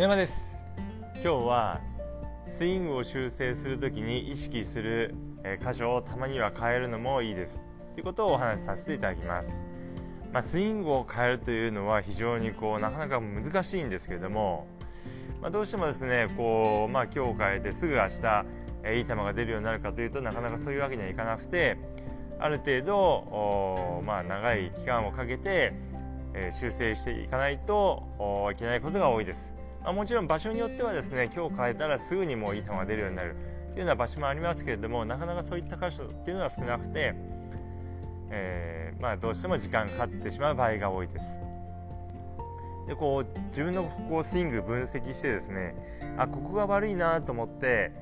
[0.00, 0.58] 根山です。
[1.16, 1.78] 今日は
[2.48, 5.14] スイングを修正するときに意識する
[5.60, 7.66] 箇所をたまには変えるのもいいです。
[7.92, 9.60] ということをお話しさせていただきます、
[10.32, 14.66] まあ、スイングを変えるというのは非常にこうなかなか難しいんですけれども、
[15.42, 18.46] まあ、どうしてもですねこう、まあ、今日変えてすぐ明日
[18.96, 21.76] いい球が出るようになるかというとなかなかそういうわけにはいかなくて
[22.38, 25.74] ある程度、まあ、長い期間をかけて、
[26.32, 33.36] え修正していかないといけないことが多いです、まあ、もちろん場所によってはですね今日変えたらすぐにもういい球が出るようになる。
[33.70, 37.14] というような場所もありますけれどもなかなかそういった箇所っていうのは少なくて、
[38.30, 41.24] えー、まあ、どうしても時間がかかってしまう場合が多いです。
[42.88, 45.76] でこう自分のこうスイング分析してですね
[46.18, 47.92] あここが悪いなと思って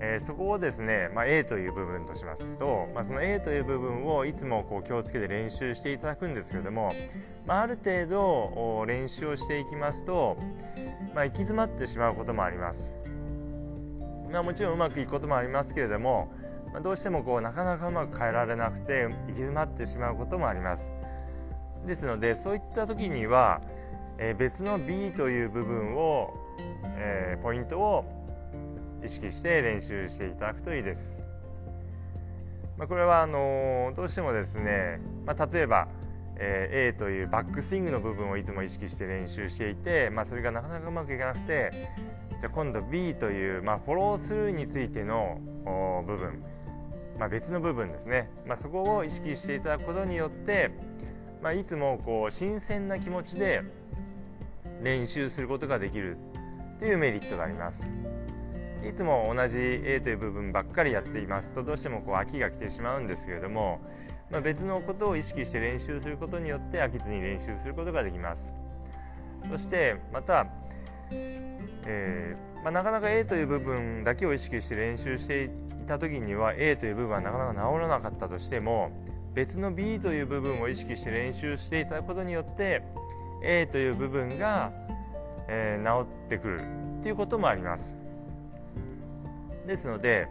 [0.00, 6.90] えー、そこをですね、まあ、A という部分としますと、まあ、その A という部分をいつもこう気をつけて練習していただくんですけれども、
[7.46, 10.36] まあ、ある程度練習をしていきますと、
[11.14, 12.92] まあ、行き詰まってしまうこともあります、
[14.32, 16.32] まあ、もちろんうまくいくこともありますけれども、
[16.72, 20.88] まあ、どうしてもこうなかなかうまく変えられなくて行き詰まってしまうこともあります
[21.86, 23.60] ですのでそういった時には、
[24.18, 26.34] えー、別の B という部分を、
[26.96, 28.04] えー、ポイントを
[29.04, 31.24] 意識して練習していただくといいです。
[32.78, 35.88] まあ、これはあのどうしてもですね、まあ、例えば、
[36.36, 41.70] えー、A というバックスイングの部分をいつも意識して練習していて、まあ、それがなかなかうまくいかなくて
[42.40, 45.38] じゃあ今度 B という、まあ、フォロースルーについての
[46.06, 46.42] 部分、
[47.18, 50.70] まあ、別の部分ですね、ま、そこを意識していただくことによって、
[51.42, 53.62] ま、いつもこう新鮮な気持ちで
[54.82, 56.18] 練習することができる
[56.80, 57.88] というメリットがあります。
[58.86, 63.80] いつも同じ A という部分ばっかりやっていますとどうしてもこう飽きが来てしまうんですけれども、
[64.34, 68.52] まあ、別のことを意識して練習することによって飽きずに練習することができます。
[69.48, 70.48] そしてまた、
[71.12, 75.48] えー、まあ、なかなか A という部分だけを意識して練習してい
[75.86, 78.90] た時には A という部分はなかなか治らなかったとしても
[79.34, 82.82] 別の B という部分を意識して練習していただくことによって
[83.44, 84.72] A という部分が、
[85.46, 86.60] えー、治ってくる
[87.02, 87.94] ということもあります。
[89.68, 90.26] ですので、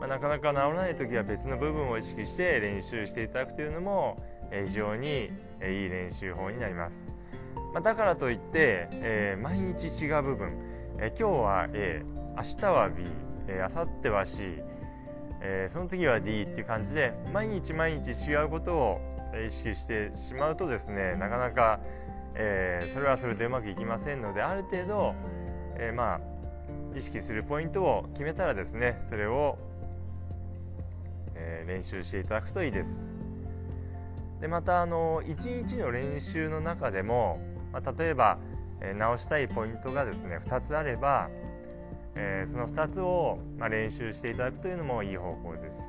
[0.00, 4.16] まあ、なかなか治らない時は別の部分を意識して練習していただくというのも、
[4.50, 5.30] えー、非常に、
[5.60, 7.04] えー、いい練習法になります、
[7.72, 10.52] まあ、だからといって、えー、毎日違う部分、
[10.98, 12.02] え今日は A
[12.36, 13.04] 明日は B、
[13.48, 14.62] えー、明後日は C、
[15.40, 19.00] えその次は D っていう感じで毎日毎日違うことを
[19.46, 21.80] 意識してしまうとですねなかなか、
[22.34, 25.14] えそれはそれでうまくいきませんのである程度、
[25.78, 26.36] えまあ
[26.96, 29.58] 意識するポイントを決めたらですねそれを、
[31.66, 33.16] 練習していただくといいです。
[34.40, 37.40] でまたあの1日の練習の中でも、
[37.72, 38.38] まあ、例えば、
[38.80, 41.30] えー、直したいポイントがですね2つあれば、
[42.14, 45.82] えー、その2つを、まあ、練習していただくというのもいい方法です、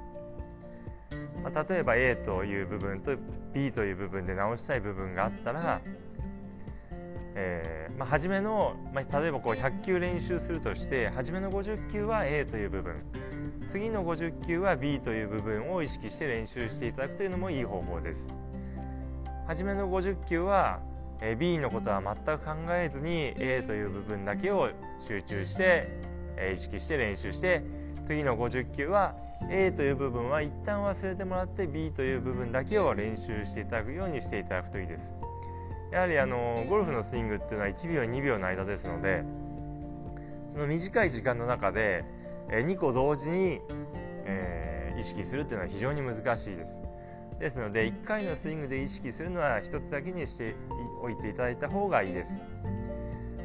[1.44, 3.18] まあ、例えば A という部分と
[3.54, 5.82] B という部分で直したい部分があったら
[7.40, 12.96] えー、まあ、初めの、まあ、例えばこう100球練習するとして初めの50球は A という部分。
[13.68, 18.28] 次の50球は B という部分を意識して練習していただくというのもいい方法です。
[19.48, 20.80] 初めの50球は、
[21.40, 24.70] B のことは全く考えずに A という部分だけを
[25.08, 25.90] 集中して、
[26.54, 27.64] 意識して練習して
[28.06, 29.16] 次の50球は
[29.50, 35.12] A という部分は一旦忘れてもらって B という部分だけを練習していただくようにしていただくといいです。
[35.92, 39.24] やはりあのゴルフのスイングっていうのは1秒2秒の間ですので
[40.52, 42.04] その短い時間の中で
[42.50, 43.62] 2個同時に、
[44.26, 46.76] えー、意識するっていうのは非常に難しいです。
[47.40, 50.56] ですので1回のスイングで意識するのは1つだけにして
[51.02, 52.42] おいていただいた方がいいです、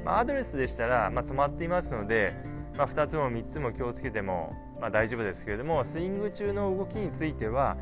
[0.05, 2.35] まあ、アドレスでしたら、まあ、止まっていますので、
[2.77, 7.77] まあ、2つも3つも気をつけても、ま、大丈夫ですけれどもスイング中の動きについては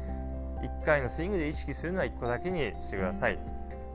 [0.62, 3.38] 1回のスイングで意識するのは1個だけにしてください。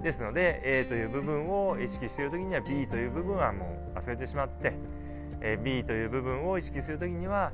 [0.02, 4.74] ですので A という部分を意識している時には B という部分はもう忘れてしまって、
[5.42, 7.52] え B という部分を意識する時には、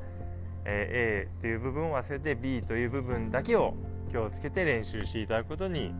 [0.65, 3.73] え A という部分を忘れて B という部分だけを
[4.11, 5.93] 気をつけて練習していただくことに、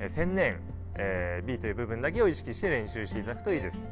[0.00, 0.60] え専念、
[0.96, 3.88] え B という部分だけを意識して練習していただくといいです。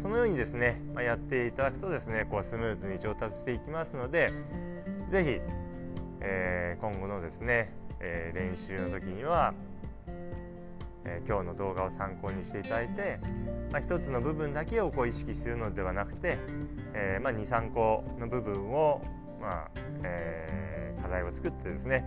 [0.00, 4.30] そのようにですね、まあ、やっていただくとですねこうスムーズに上達していきますので
[5.10, 5.40] 是非、
[6.20, 9.54] えー、今後のですねえー、練習の時には、
[11.04, 13.18] えー、今日の動画を参考にしていただいて、
[13.72, 16.38] まあ、1つの部分だけをこう意識するのではなくて、
[16.94, 19.00] えーまあ、23個の部分を、
[19.40, 19.70] まあ
[20.02, 22.04] え、課題を作ってですね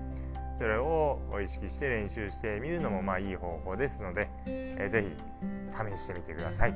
[0.58, 6.76] それを意識して練習してみるのもまあいい方法ですので、えー、ぜひ試してみてください。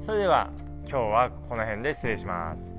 [0.00, 0.50] それでは
[0.88, 2.72] 今日はこの辺で失礼します。